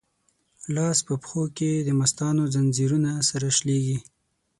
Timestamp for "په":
1.05-1.13